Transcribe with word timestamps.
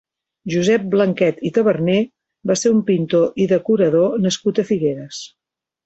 Josep 0.53 0.87
Blanquet 0.93 1.43
i 1.49 1.51
Taberner 1.59 1.99
va 2.53 2.57
ser 2.63 2.73
un 2.79 2.81
pintor 2.91 3.41
i 3.45 3.49
decorador 3.55 4.21
nascut 4.27 4.65
a 4.67 4.71
Figueres. 4.73 5.23